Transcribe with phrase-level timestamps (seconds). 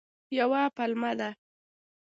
[0.39, 1.29] یوه پلمه ده.